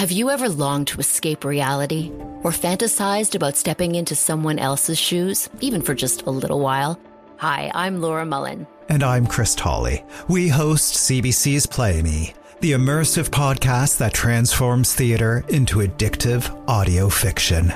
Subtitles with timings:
[0.00, 2.10] Have you ever longed to escape reality
[2.42, 6.98] or fantasized about stepping into someone else's shoes, even for just a little while?
[7.36, 8.66] Hi, I'm Laura Mullen.
[8.88, 10.02] And I'm Chris Tolley.
[10.26, 17.70] We host CBC's Play Me, the immersive podcast that transforms theater into addictive audio fiction.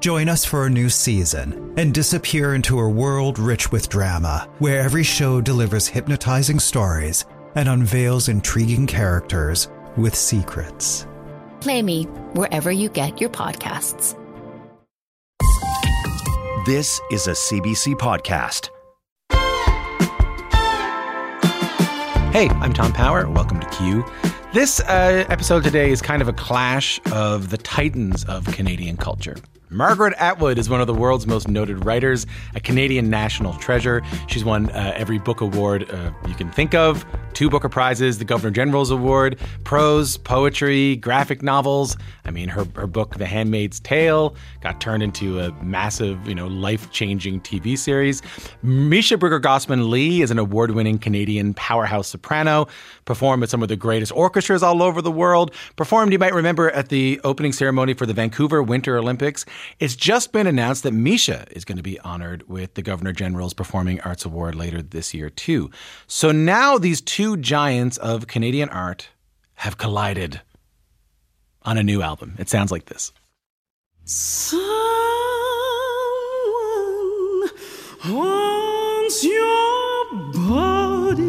[0.00, 4.82] Join us for a new season and disappear into a world rich with drama, where
[4.82, 11.06] every show delivers hypnotizing stories and unveils intriguing characters with secrets.
[11.62, 14.18] Play Me wherever you get your podcasts.
[16.66, 18.68] This is a CBC podcast.
[22.32, 23.30] Hey, I'm Tom Power.
[23.30, 24.04] Welcome to Q.
[24.52, 29.36] This uh, episode today is kind of a clash of the titans of Canadian culture.
[29.70, 34.02] Margaret Atwood is one of the world's most noted writers, a Canadian national treasure.
[34.26, 38.24] She's won uh, every book award uh, you can think of, two Booker Prizes, the
[38.24, 41.96] Governor General's Award, prose, poetry, graphic novels.
[42.24, 46.46] I mean, her, her book, The Handmaid's Tale, got turned into a massive, you know,
[46.46, 48.22] life-changing TV series.
[48.64, 52.68] Measha Brueggergosman Lee is an award-winning Canadian powerhouse soprano,
[53.04, 56.70] performed with some of the greatest orchestras all over the world, performed, you might remember,
[56.70, 59.44] at the opening ceremony for the Vancouver Winter Olympics.
[59.80, 63.54] It's just been announced that Measha is going to be honored with the Governor General's
[63.54, 65.70] Performing Arts Award later this year, too.
[66.06, 69.08] So now these two giants of Canadian art
[69.54, 70.40] have collided
[71.62, 72.34] on a new album.
[72.38, 73.12] It sounds like this.
[74.04, 74.66] Someone
[78.08, 80.04] wants your
[80.48, 81.22] body.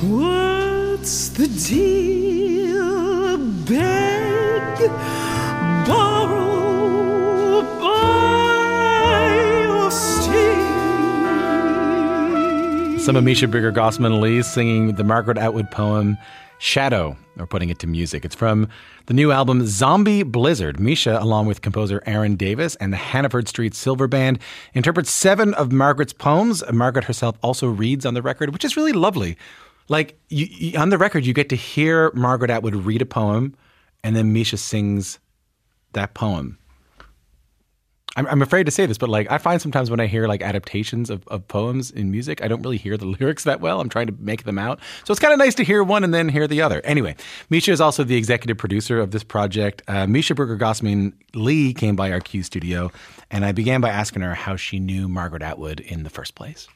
[0.00, 2.21] What's the deal?
[13.02, 16.16] Some of Measha Brueggergosman Lee singing the Margaret Atwood poem
[16.58, 18.24] Shadow, or putting it to music.
[18.24, 18.68] It's from
[19.06, 20.76] the new album Zombie Blizzard.
[20.76, 24.38] Measha, along with composer Aaron Davis and the Hannaford Street Silver Band,
[24.72, 26.62] interprets seven of Margaret's poems.
[26.72, 29.36] Margaret herself also reads on the record, which is really lovely.
[29.88, 33.56] Like you, you, on the record, you get to hear Margaret Atwood read a poem,
[34.04, 35.18] and then Measha sings
[35.92, 36.56] that poem.
[38.16, 40.42] I'm, I'm afraid to say this, but like I find sometimes when I hear like
[40.42, 43.80] adaptations of, of poems in music, I don't really hear the lyrics that well.
[43.80, 44.80] I'm trying to make them out.
[45.04, 46.80] So it's kind of nice to hear one and then hear the other.
[46.84, 47.16] Anyway,
[47.50, 49.82] Measha is also the executive producer of this project.
[49.88, 52.92] Uh, Measha Brueggergosman Lee came by our Q studio,
[53.30, 56.68] and I began by asking her how she knew Margaret Atwood in the first place.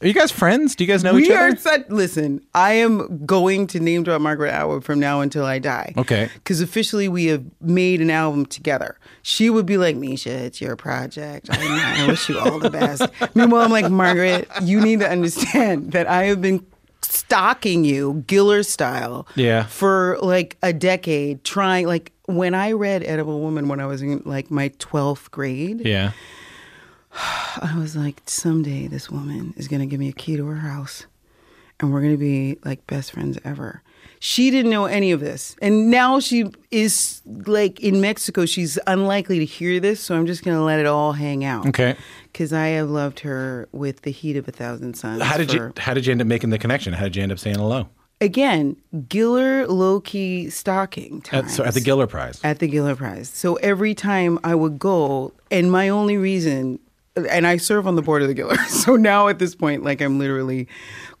[0.00, 0.76] Are you guys friends?
[0.76, 1.40] Do you guys know we each other?
[1.54, 1.88] are such.
[1.88, 5.92] Listen, I am going to name drop Margaret Atwood from now until I die.
[5.96, 6.28] Okay.
[6.34, 8.96] Because officially we have made an album together.
[9.22, 11.48] She would be like, Measha, it's your project.
[11.50, 13.02] I, I wish you all the best.
[13.34, 16.64] Meanwhile, I'm like, Margaret, you need to understand that I have been
[17.02, 19.64] stalking you, Giller style, Yeah.
[19.66, 22.12] for like a decade, trying like.
[22.26, 26.12] When I read Edible Woman when I was in like my 12th grade, yeah.
[27.60, 30.56] I was like, someday this woman is going to give me a key to her
[30.56, 31.06] house
[31.80, 33.82] and we're going to be like best friends ever.
[34.20, 35.54] She didn't know any of this.
[35.62, 38.46] And now she is like in Mexico.
[38.46, 40.00] She's unlikely to hear this.
[40.00, 41.68] So I'm just going to let it all hang out.
[41.68, 41.96] Okay.
[42.32, 45.22] Because I have loved her with the heat of a thousand suns.
[45.22, 46.92] How did for- you How did you end up making the connection?
[46.92, 47.88] How did you end up saying hello?
[48.20, 51.24] Again, Giller low key stalking.
[51.30, 52.40] At, so at the Giller Prize.
[52.42, 53.28] at the Giller Prize.
[53.28, 56.80] So every time I would go, and my only reason,
[57.26, 58.58] and I serve on the board of the Giller.
[58.68, 60.68] So now at this point, like I'm literally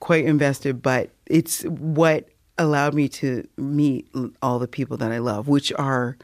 [0.00, 4.08] quite invested, but it's what allowed me to meet
[4.42, 6.16] all the people that I love, which are,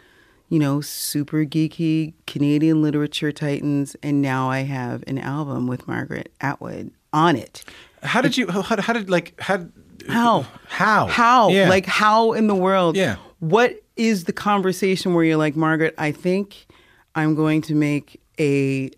[0.48, 3.96] you know, super geeky Canadian literature titans.
[4.02, 7.64] And now I have an album with Margaret Atwood on it.
[8.02, 8.48] How did you?
[8.48, 9.66] How, how did like how?
[10.08, 10.46] How?
[10.68, 11.06] How?
[11.06, 11.48] How?
[11.48, 11.68] Yeah.
[11.68, 12.96] Like how in the world?
[12.96, 13.16] Yeah.
[13.38, 16.66] What is the conversation where you're like, Margaret, I think
[17.14, 18.91] I'm going to make a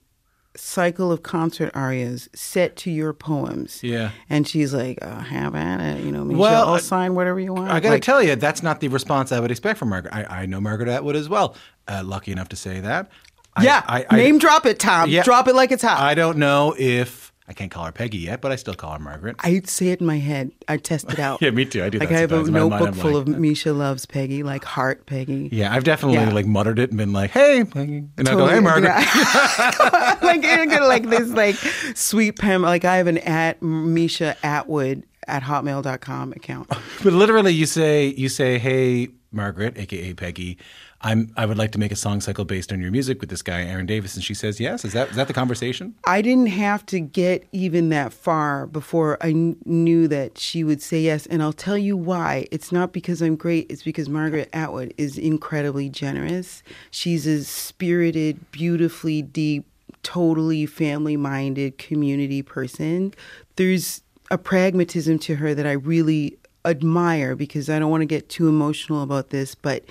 [0.57, 3.83] cycle of concert arias set to your poems.
[3.83, 4.11] Yeah.
[4.31, 6.05] And she's like, uh, have at it.
[6.05, 7.71] You know, Measha, Well, I'll I- sign whatever you want.
[7.71, 10.15] I got to Like, tell you, that's not the response I would expect from Margaret.
[10.15, 11.55] I, I know Margaret Atwood as well.
[11.89, 13.11] Uh, lucky enough to say that.
[13.55, 13.83] I- Yeah.
[13.87, 15.09] I, I, name drop it, Tom.
[15.11, 15.23] Yeah.
[15.23, 15.99] Drop it like it's hot.
[16.01, 18.99] I don't know if I can't call her Peggy yet, but I still call her
[18.99, 19.37] Margaret.
[19.41, 20.51] I say it in my head.
[20.67, 21.41] I test it out.
[21.47, 21.85] Yeah, me too.
[21.85, 22.51] I do Like I have a sometimes.
[22.51, 25.49] My mind, notebook full like- of Measha loves Peggy, like heart Peggy.
[25.53, 26.33] yeah, I've definitely Yeah.
[26.33, 28.91] like muttered it and been like, "Hey, Peggy," and I go, "Hey, Margaret."
[30.23, 31.55] like you're gonna like this like
[31.95, 32.63] sweet pen.
[32.63, 36.69] Like I have an at Measha Atwood at hotmail.com account.
[37.03, 40.59] But literally, you say you say, "Hey, Margaret," aka Peggy.
[41.07, 43.41] I'm I would like to make a song cycle based on your music with this
[43.41, 44.85] guy Aaron Davis, and she says yes.
[44.85, 45.95] Is that is that the conversation?
[46.05, 50.83] I didn't have to get even that far before I kn- knew that she would
[50.83, 51.25] say yes.
[51.27, 52.49] And I'll tell you why.
[52.51, 56.65] It's not because I'm great, it's because Margaret Atwood is incredibly generous.
[56.91, 59.65] She's a spirited, beautifully deep,
[60.03, 63.15] totally family minded community person.
[63.55, 68.29] There's a pragmatism to her that I really admire because I don't want to get
[68.29, 69.85] too emotional about this, but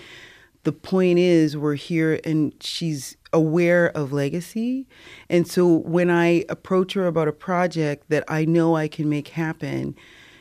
[0.66, 4.88] the point is we're here and she's aware of legacy.
[5.30, 9.30] And so when I approach her about a project that I know I can make
[9.30, 9.96] happen,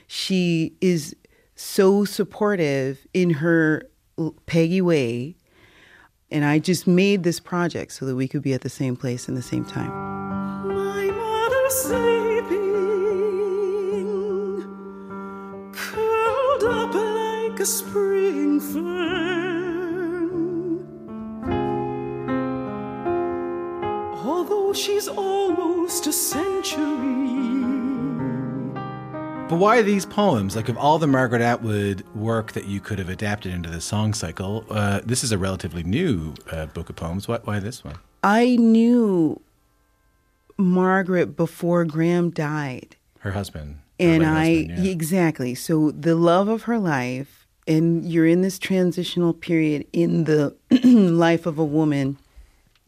[0.06, 1.14] she is
[1.54, 3.88] so supportive in her
[4.46, 5.36] Peggy way.
[6.30, 9.28] And I just made this project so that we could be at the same place
[9.28, 9.90] in the same time.
[10.68, 12.62] My mother sleeping,
[15.72, 19.33] curled up like a spring fern.
[24.76, 27.44] She's almost a century.
[29.48, 30.56] But why these poems?
[30.56, 34.14] Like of all the Margaret Atwood work that you could have adapted into the song
[34.14, 37.28] cycle, uh, this is a relatively new uh, book of poems.
[37.28, 37.96] Why, why this one?
[38.22, 39.40] I knew
[40.56, 42.96] Margaret before Graham died.
[43.20, 43.80] Her husband.
[44.00, 44.90] her and late I husband, yeah.
[44.92, 50.56] exactly so the love of her life, and you're in this transitional period in the
[50.84, 52.18] life of a woman.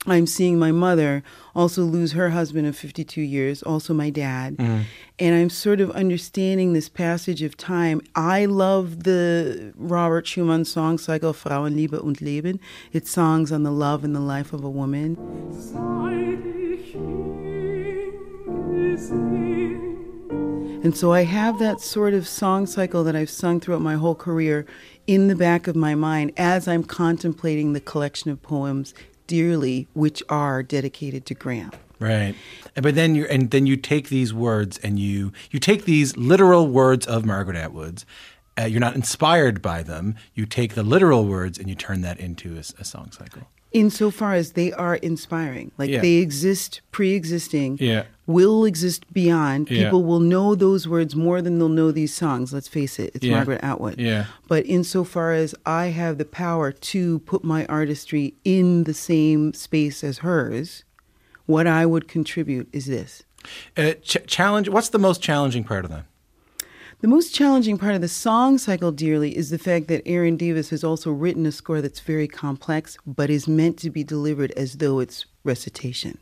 [0.06, 1.23] I'm seeing my mother
[1.55, 4.56] also lose her husband of 52 years, also my dad.
[4.56, 4.82] Mm-hmm.
[5.19, 8.00] And I'm sort of understanding this passage of time.
[8.14, 12.61] I love the Robert Schumann song cycle, Frauenliebe und Leben.
[12.93, 15.17] It's songs on the love and the life of a woman.
[15.53, 17.56] Sei dich hingesehen.
[20.85, 24.14] And so I have that sort of song cycle that I've sung throughout my whole
[24.14, 24.67] career
[25.09, 28.94] in the back of my mind as I'm contemplating the collection of poems
[29.26, 31.70] dearly, which are dedicated to Graham.
[31.99, 32.34] Right.
[32.75, 36.69] But then you and then you take these words and you you take these literal
[36.69, 38.05] words of Margaret Atwood's.
[38.58, 40.14] Uh, you're not inspired by them.
[40.34, 43.49] You take the literal words and you turn that into a song cycle.
[43.76, 46.00] Insofar as they are inspiring, like Yeah.
[46.00, 48.05] they exist pre-existing, Yeah.
[48.26, 49.70] will exist beyond.
[49.70, 49.84] Yeah.
[49.84, 52.52] People will know those words more than they'll know these songs.
[52.52, 53.37] Let's face it, it's Yeah.
[53.37, 54.00] Margaret Atwood.
[54.00, 54.26] Yeah.
[54.49, 60.02] But insofar as I have the power to put my artistry in the same space
[60.02, 60.84] as hers,
[61.44, 63.23] what I would contribute is this.
[63.76, 64.69] Uh, ch- challenge.
[64.69, 66.05] What's the most challenging part of that?
[67.06, 70.70] The most challenging part of the song cycle, dearly, is the fact that Aaron Davis
[70.70, 74.79] has also written a score that's very complex, but is meant to be delivered as
[74.79, 76.19] though it's recitation.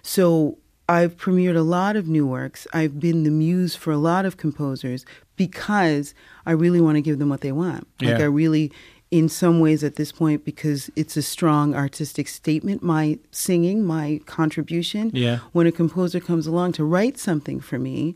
[0.00, 0.56] So
[0.88, 2.66] I've premiered a lot of new works.
[2.72, 5.04] I've been the muse for a lot of composers
[5.36, 6.14] because
[6.46, 7.86] I really want to give them what they want.
[8.00, 8.24] Like Yeah.
[8.24, 8.72] I really,
[9.10, 14.22] in some ways, at this point, because it's a strong artistic statement, my singing, my
[14.24, 15.10] contribution.
[15.12, 15.40] Yeah.
[15.52, 18.14] When a composer comes along to write something for me,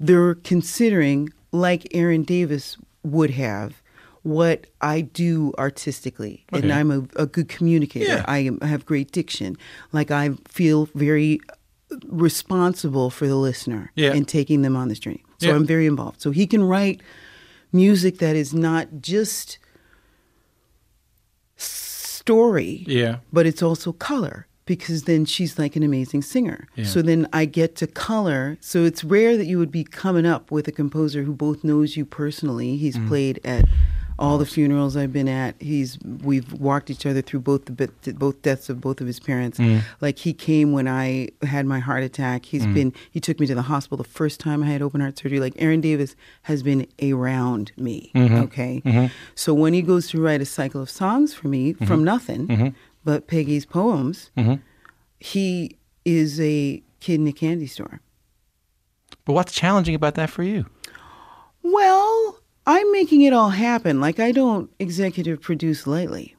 [0.00, 3.82] they're considering, like Aaron Davis would have,
[4.22, 6.44] what I do artistically.
[6.52, 8.06] And I'm a, a good communicator.
[8.06, 8.24] Yeah.
[8.26, 9.56] I, am, I have great diction.
[9.92, 11.40] Like I feel very
[12.06, 14.12] responsible for the listener Yeah.
[14.12, 15.22] and taking them on this journey.
[15.38, 15.54] So Yeah.
[15.54, 16.20] I'm very involved.
[16.20, 17.00] So he can write
[17.72, 19.58] music that is not just
[21.56, 23.18] story, Yeah.
[23.32, 26.60] but it's also color because then she's like an amazing singer.
[26.76, 26.84] Yeah.
[26.84, 28.56] So then I get to color.
[28.60, 31.96] So it's rare that you would be coming up with a composer who both knows
[31.96, 32.76] you personally.
[32.76, 33.08] He's Mm-hmm.
[33.08, 33.64] played at
[34.18, 35.54] all the funerals I've been at.
[35.60, 39.58] He's we've walked each other through both the both deaths of both of his parents.
[39.58, 39.80] Mm.
[40.02, 42.44] Like he came when I had my heart attack.
[42.44, 45.18] He's been he took me to the hospital the first time I had open heart
[45.18, 45.40] surgery.
[45.40, 47.98] Like Aaron Davis has been around me.
[48.14, 48.36] Mm-hmm.
[48.46, 51.86] Okay, so when he goes to write a cycle of songs for me Mm-hmm.
[51.86, 54.54] from nothing but Peggy's poems, mm-hmm.
[55.18, 58.00] he is a kid in a candy store.
[59.24, 60.66] But what's challenging about that for you?
[61.62, 64.00] Well, I'm making it all happen.
[64.00, 66.36] Like I don't executive produce lightly.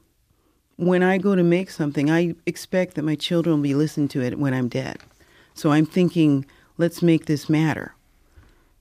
[0.78, 4.22] When I go to make something, I expect that my children will be listening to
[4.22, 4.98] it when I'm dead.
[5.54, 6.46] So I'm thinking,
[6.78, 7.94] let's make this matter.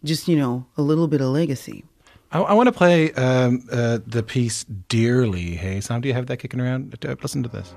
[0.03, 1.85] Just, you know, a little bit of legacy.
[2.33, 6.27] I, I want to play um, uh, the piece "Dearly." Hey, Sam, do you have
[6.27, 6.97] that kicking around?
[7.05, 7.75] Uh, Listen to this.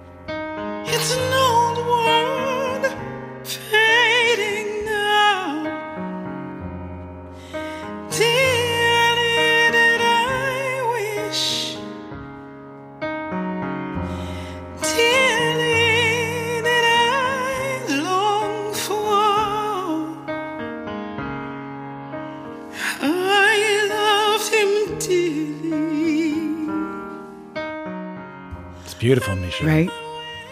[29.04, 29.68] Beautiful, Measha.
[29.68, 29.90] right?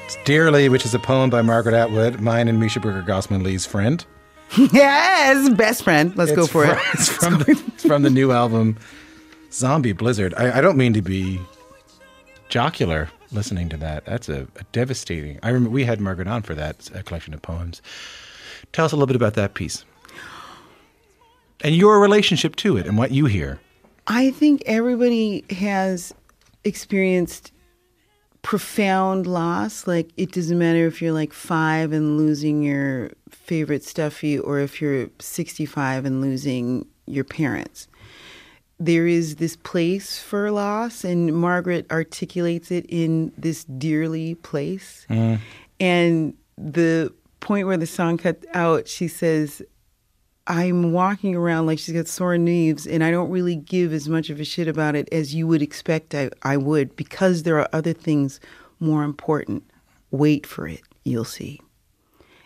[0.04, 3.66] It's Dearly, which is a poem by Margaret Atwood, mine and Measha Brooker Gossman Lee's
[3.66, 4.06] friend.
[4.74, 6.14] yes, best friend.
[6.18, 6.84] Let's go for from, it.
[6.94, 8.78] It's from, the, it's from the new album,
[9.54, 10.34] Zombie Blizzard.
[10.34, 11.40] I, I don't mean to be
[12.50, 14.04] jocular listening to that.
[14.04, 15.40] That's a, a devastating.
[15.42, 17.82] I remember we had Margaret on for that collection of poems.
[18.74, 19.86] Tell us a little bit about that piece
[21.62, 23.62] and your relationship to it and what you hear.
[24.08, 26.14] I think everybody has
[26.66, 27.54] experienced
[28.42, 29.88] profound loss.
[29.88, 34.82] Like, it doesn't matter if you're like five and losing your favorite stuffy or if
[34.82, 37.88] you're 65 and losing your parents.
[38.80, 45.06] There is this place for loss, and Margaret articulates it in this dearly place.
[45.08, 45.40] Mm.
[45.80, 49.62] And the point where the song cut out, she says,
[50.52, 54.30] I'm walking around like she's got sore knees, and I don't really give as much
[54.30, 57.70] of a shit about it as you would expect I, I would because there are
[57.72, 58.42] other things
[58.78, 59.64] more important.
[60.12, 61.62] Wait for it, you'll see.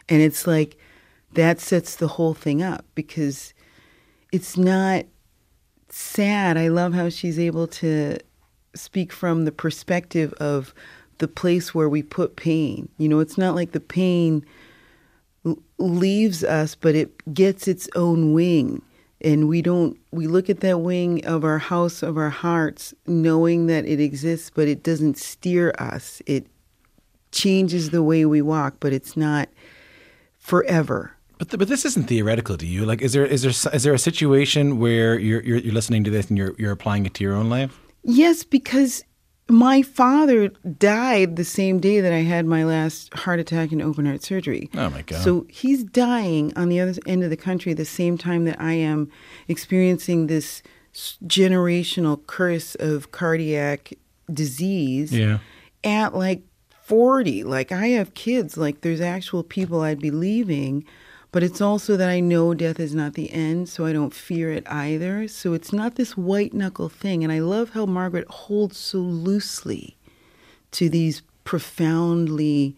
[0.07, 0.77] And it's like
[1.33, 3.55] that sets the whole thing up because
[4.31, 5.05] it's not
[5.89, 6.57] sad.
[6.57, 8.19] I love how she's able to
[8.75, 10.75] speak from the perspective of
[11.17, 12.87] the place where we put pain.
[12.99, 14.45] You know, it's not like the pain
[15.77, 18.81] leaves us, but it gets its own wing.
[19.21, 23.67] And we don't, we look at that wing of our house, of our hearts, knowing
[23.67, 26.21] that it exists, but it doesn't steer us.
[26.25, 26.47] It
[27.31, 29.49] changes the way we walk, but it's not
[30.37, 31.11] forever.
[31.37, 32.85] But th- but this isn't theoretical to you.
[32.85, 36.09] Like, is there is there is there a situation where you're you're, you're listening to
[36.09, 37.77] this and you're you're applying it to your own life?
[38.03, 39.03] Yes, because
[39.47, 44.05] my father died the same day that I had my last heart attack and open
[44.05, 44.69] heart surgery.
[44.73, 45.21] Oh, my God.
[45.23, 48.73] So he's dying on the other end of the country the same time that I
[48.73, 49.09] am
[49.47, 50.63] experiencing this
[51.27, 53.93] generational curse of cardiac
[54.31, 55.39] disease Yeah.
[55.83, 56.41] at like
[56.83, 57.43] 40.
[57.43, 60.85] Like I have kids, like there's actual people I'd be leaving,
[61.35, 64.53] but it's also that I know death is not the end, so I don't fear
[64.53, 65.27] it either.
[65.27, 67.25] So it's not this white knuckle thing.
[67.25, 69.97] And I love how Margaret holds so loosely
[70.71, 72.77] to these profoundly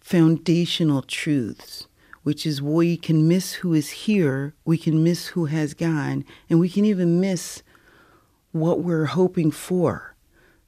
[0.00, 1.86] foundational truths,
[2.24, 6.60] which is we can miss who is here, we can miss who has gone, and
[6.60, 7.62] we can even miss
[8.50, 10.14] what we're hoping for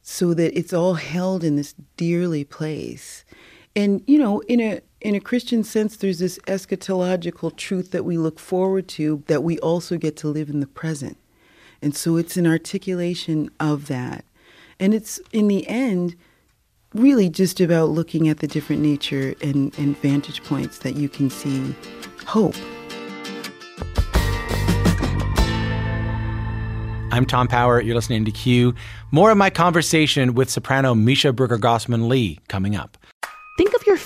[0.01, 3.27] so that it's all held in this dearly place.
[3.77, 8.17] And you know, in a in a Christian sense there's this eschatological truth that we
[8.17, 11.19] look forward to that we also get to live in the present.
[11.83, 14.25] And so it's an articulation of that.
[14.81, 16.17] And it's in the end
[16.95, 21.29] really just about looking at the different nature and, and vantage points that you can
[21.29, 21.75] see
[22.27, 22.57] hope.
[27.13, 27.79] I'm Tom Power.
[27.83, 28.75] You're listening to Q.
[29.11, 32.97] More of my conversation with soprano Measha Brooker Gossman Lee coming up.
[33.57, 33.84] Think of your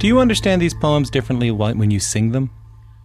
[0.00, 2.50] Do you understand these poems differently when you sing them?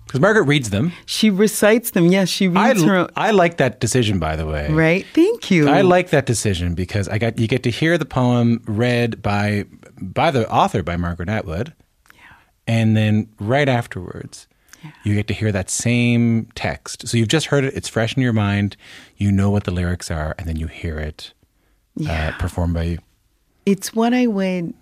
[0.05, 0.93] Because Margaret reads them.
[1.05, 2.07] She recites them.
[2.07, 3.09] Yes, she I, reads her own.
[3.17, 4.71] I like that decision, by the way.
[4.71, 5.05] Right?
[5.13, 5.67] Thank you.
[5.67, 9.65] I like that decision because I got you get to hear the poem read by
[9.99, 11.73] by the author by Margaret Atwood,
[12.13, 12.21] yeah.
[12.65, 14.47] and then right afterwards,
[15.03, 17.09] you get to hear that same text.
[17.09, 18.77] So you've just heard it; it's fresh in your mind.
[19.17, 21.33] You know what the lyrics are, and then you hear it
[22.07, 22.99] uh, performed by you.
[23.65, 24.73] it's what I would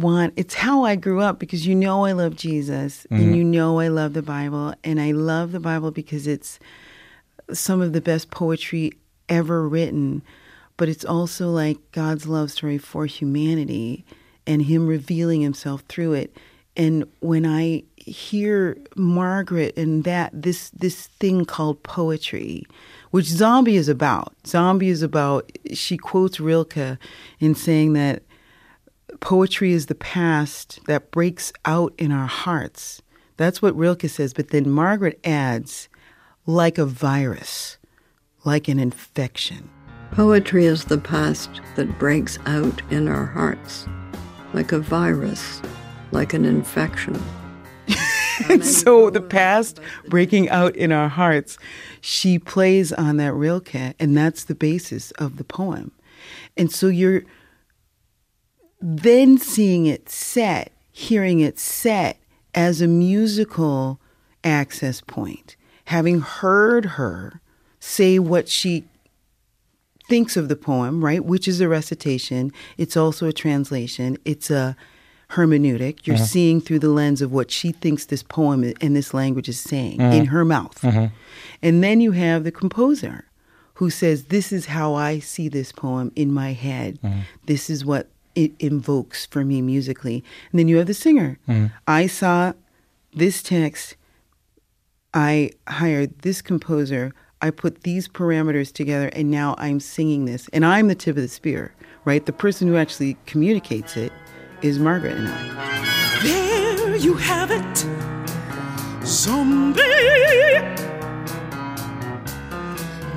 [0.00, 0.34] want.
[0.36, 3.34] It's how I grew up because you know I love Jesus and mm-hmm.
[3.34, 4.74] you know I love the Bible.
[4.84, 6.58] And I love the Bible because it's
[7.52, 8.92] some of the best poetry
[9.28, 10.22] ever written.
[10.76, 14.04] But it's also like God's love story for humanity
[14.46, 16.36] and Him revealing Himself through it.
[16.76, 22.64] And when I hear Margaret and that this this thing called poetry,
[23.10, 24.34] which Zombie is about.
[24.46, 26.98] Zombie is about she quotes Rilke
[27.38, 28.22] in saying that
[29.20, 33.02] poetry is the past that breaks out in our hearts.
[33.36, 35.88] That's what Rilke says, but then Margaret adds
[36.46, 37.78] like a virus,
[38.44, 39.68] like an infection.
[40.12, 43.86] Poetry is the past that breaks out in our hearts.
[44.54, 45.60] like a virus,
[46.10, 47.22] like an infection.
[48.48, 51.58] And so the past breaking out in our hearts,
[52.00, 55.90] she plays on that rilke, and that's the basis of the poem.
[56.56, 57.24] And so you're
[58.80, 62.18] then seeing it set, hearing it set
[62.54, 64.00] as a musical
[64.44, 65.56] access point,
[65.86, 67.40] having heard her
[67.80, 68.84] say what she
[70.08, 71.24] thinks of the poem, right?
[71.24, 72.52] Which is a recitation.
[72.76, 74.16] It's also a translation.
[74.24, 74.76] It's a
[75.30, 76.06] hermeneutic.
[76.06, 76.24] You're mm-hmm.
[76.24, 80.00] seeing through the lens of what she thinks this poem and this language is saying
[80.00, 80.24] in mm-hmm.
[80.26, 80.80] her mouth.
[80.80, 81.14] Mm-hmm.
[81.62, 83.26] And then you have the composer
[83.74, 86.98] who says, This is how I see this poem in my head.
[87.46, 90.24] This is what it invokes for me musically.
[90.52, 91.38] And then you have the singer.
[91.46, 91.66] Hmm.
[91.86, 92.52] I saw
[93.12, 93.96] this text
[95.14, 97.12] I hired this composer.
[97.40, 100.48] I put these parameters together, and now I'm singing this.
[100.52, 102.24] And I'm the tip of the spear, right?
[102.24, 104.12] The person who actually communicates it
[104.60, 106.20] is Margaret and I.
[106.22, 107.86] There you have it,
[109.06, 109.80] zombie.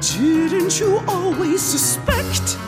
[0.01, 2.61] Didn't you always suspect?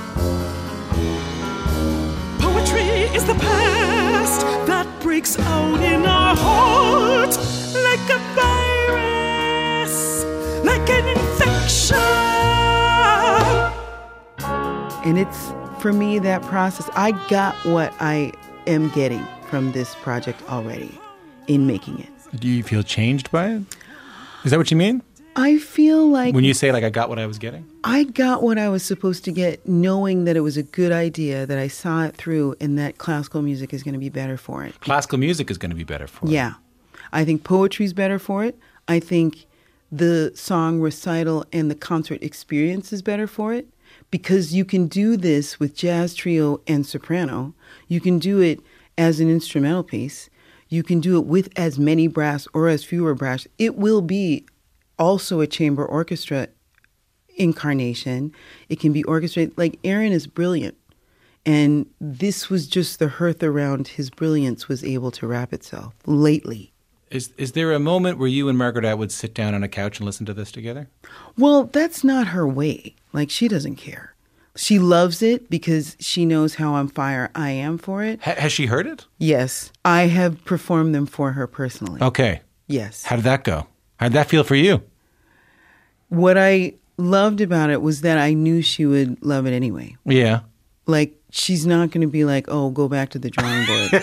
[2.74, 7.38] Poetry is the past that breaks out in our hearts
[7.76, 10.24] like a virus,
[10.64, 11.98] like an infection.
[15.06, 16.90] And it's for me that process.
[16.96, 18.32] I got what I
[18.66, 20.98] am getting from this project already
[21.48, 22.10] in making it.
[22.40, 23.62] Do you feel changed by it?
[24.46, 25.04] Is that what you mean?
[25.36, 27.70] I feel like When you say like I got what I was getting?
[27.84, 31.46] I got what I was supposed to get, knowing that it was a good idea,
[31.46, 34.64] that I saw it through, and that classical music is going to be better for
[34.64, 34.80] it.
[34.82, 36.32] Classical music is going to be better for it.
[36.32, 36.54] Yeah.
[37.12, 38.58] I think poetry's better for it.
[38.88, 39.46] I think
[39.92, 43.68] the song recital and the concert experience is better for it
[44.10, 47.54] because you can do this with jazz trio and soprano.
[47.88, 48.60] You can do it
[48.98, 50.30] as an instrumental piece.
[50.70, 53.48] You can do it with as many brass or as fewer brass.
[53.60, 54.46] It will be
[54.98, 56.50] also a chamber orchestra
[57.36, 58.34] incarnation.
[58.70, 59.58] It can be orchestrated.
[59.58, 60.78] Like Aaron is brilliant.
[61.46, 66.72] And this was just the hearth around his brilliance was able to wrap itself lately.
[67.10, 70.00] Is is there a moment where you and Margaret Atwood sit down on a couch
[70.00, 70.90] and listen to this together?
[71.38, 72.96] Well, that's not her way.
[73.12, 74.16] Like she doesn't care.
[74.56, 78.22] She loves it because she knows how on fire I am for it.
[78.24, 79.06] Ha- has she heard it?
[79.18, 82.02] Yes, I have performed them for her personally.
[82.02, 82.42] Okay.
[82.68, 83.04] Yes.
[83.04, 83.68] How did that go?
[84.04, 84.84] How did that feel for you?
[86.10, 89.96] What I loved about it was that I knew she would love it anyway.
[90.04, 90.42] Yeah.
[90.86, 93.94] Like she's not going to be like, "Oh, go back to the drawing board."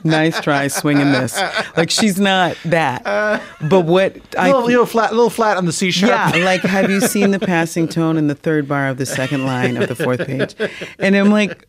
[0.04, 1.34] nice try swinging this.
[1.78, 3.06] Like she's not that.
[3.06, 3.40] Uh,
[3.70, 6.34] but what I little, little flat, little flat on the C sharp.
[6.34, 9.46] Yeah, like have you seen the passing tone in the third bar of the second
[9.46, 10.54] line of the fourth page?
[10.98, 11.66] And I'm like,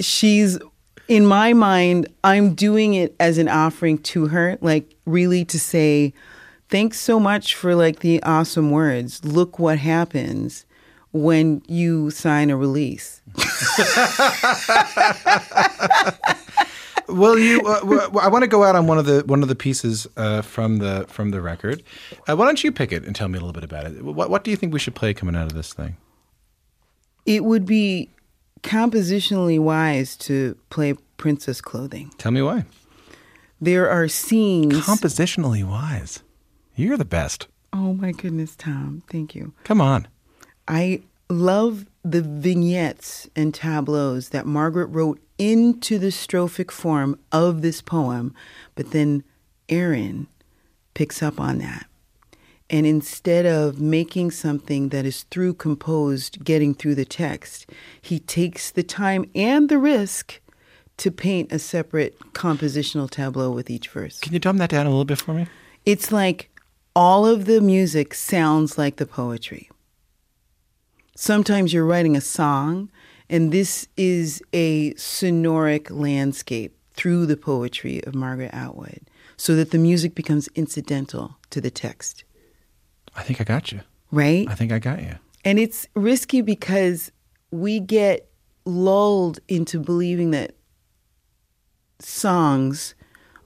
[0.00, 0.60] she's
[1.08, 6.12] in my mind, I'm doing it as an offering to her, like really to say,
[6.68, 9.24] thanks so much for like the awesome words.
[9.24, 10.64] Look what happens
[11.12, 13.22] when you sign a release.
[17.08, 17.60] Well, you.
[17.60, 20.06] Uh, w- I want to go out on one of the one of the pieces
[20.16, 21.82] uh, from the from the record.
[22.28, 24.02] Uh, why don't you pick it and tell me a little bit about it?
[24.02, 25.96] What What do you think we should play coming out of this thing?
[27.24, 28.10] It would be
[28.66, 32.12] compositionally wise to play princess clothing.
[32.18, 32.64] Tell me why.
[33.60, 34.74] There are scenes.
[34.74, 36.22] Compositionally wise.
[36.74, 37.48] You're the best.
[37.72, 39.02] oh my goodness, Tom.
[39.10, 39.52] Thank you.
[39.64, 40.08] Come on.
[40.68, 47.82] I love the vignettes and tableaus that Margaret wrote into the strophic form of this
[47.82, 48.34] poem,
[48.74, 49.24] but then
[49.68, 50.26] Aaron
[50.94, 51.86] picks up on that.
[52.68, 57.70] And instead of making something that is through composed, getting through the text,
[58.02, 60.40] he takes the time and the risk
[60.96, 64.18] to paint a separate compositional tableau with each verse.
[64.18, 65.46] Can you dumb that down a little bit for me?
[65.84, 66.50] It's like
[66.96, 69.70] all of the music sounds like the poetry.
[71.14, 72.90] Sometimes you're writing a song,
[73.28, 79.02] and this is a sonoric landscape through the poetry of Margaret Atwood,
[79.36, 82.24] so that the music becomes incidental to the text,
[83.16, 83.80] I think I got you.
[84.12, 84.46] right?
[84.48, 85.14] I think I got you.
[85.44, 87.10] And it's risky because
[87.50, 88.28] we get
[88.64, 90.54] lulled into believing that
[91.98, 92.94] songs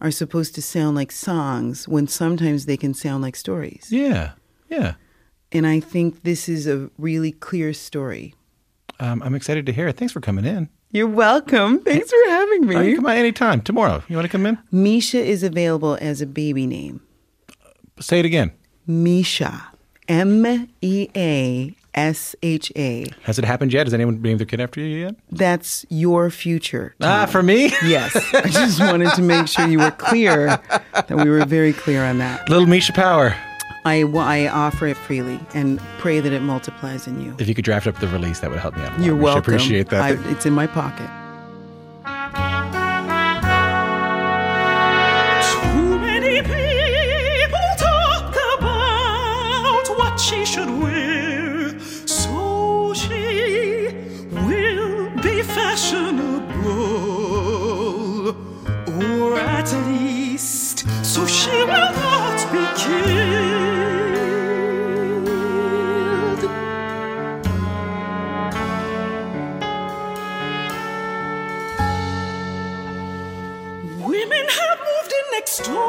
[0.01, 3.89] are supposed to sound like songs when sometimes they can sound like stories.
[3.91, 4.33] Yeah.
[4.69, 4.95] Yeah.
[5.53, 8.35] And I think this is a really clear story.
[8.99, 9.97] Um, I'm excited to hear it.
[9.97, 10.69] Thanks for coming in.
[10.93, 11.81] You're welcome.
[11.81, 12.95] Thanks for having you me.
[12.97, 13.61] come on anytime.
[13.61, 14.03] Tomorrow.
[14.09, 14.59] You want to come in?
[14.73, 17.01] Measha is available as a baby name.
[18.01, 18.53] Say it again.
[18.89, 19.63] Measha.
[20.09, 23.07] M E A S H A.
[23.23, 23.87] Has it happened yet?
[23.87, 25.15] Has anyone named their kid after you yet?
[25.31, 26.95] That's your future.
[27.01, 27.73] Ah, for me?
[27.85, 28.17] Yes.
[28.35, 30.47] I just wanted to make sure you were clear
[30.93, 32.49] that we were very clear on that.
[32.49, 33.35] Little Measha Power.
[33.85, 37.35] I, I offer it freely and pray that it multiplies in you.
[37.39, 39.01] If you could draft up the release, that would help me out.
[39.01, 39.41] You're welcome.
[39.55, 40.03] Appreciate that.
[40.03, 41.09] I, it's in my pocket.
[59.41, 63.21] At least so she will not be killed.
[74.01, 75.81] Women have moved in next door.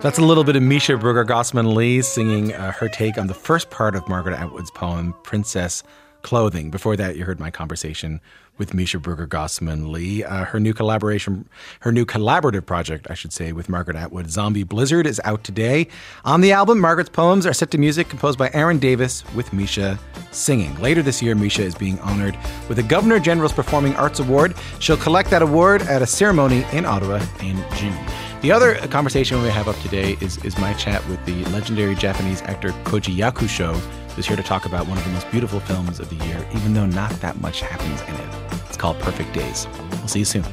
[0.00, 3.34] That's a little bit of Measha Brugger Gossman Lee singing uh, her take on the
[3.34, 5.82] first part of Margaret Atwood's poem, Princess
[6.22, 6.70] Clothing.
[6.70, 8.20] Before that, you heard my conversation
[8.60, 10.22] with Measha Brugger Gossman Lee.
[10.22, 11.48] Uh, her new collaboration,
[11.80, 15.88] her new collaborative project, I should say, with Margaret Atwood, Zombie Blizzard, is out today.
[16.26, 19.98] On the album, Margaret's poems are set to music composed by Aaron Davis with Measha
[20.30, 20.78] singing.
[20.78, 22.36] Later this year, Measha is being honored
[22.68, 24.54] with the Governor General's Performing Arts Award.
[24.78, 27.96] She'll collect that award at a ceremony in Ottawa in June.
[28.42, 32.40] The other conversation we have up today is, is my chat with the legendary Japanese
[32.42, 33.78] actor Koji Yakusho,
[34.14, 36.74] who's here to talk about one of the most beautiful films of the year, even
[36.74, 38.62] though not that much happens in it.
[38.68, 39.66] It's called Perfect Days.
[39.92, 40.44] We'll see you soon.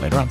[0.00, 0.28] Later on.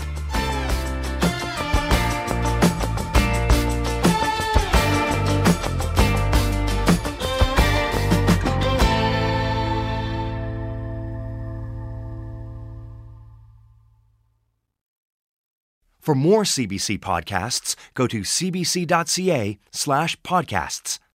[16.10, 21.00] For more CBC podcasts, go to cbc.ca slash podcasts.